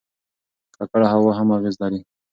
[0.75, 1.99] ککړه هوا هم اغېز لري.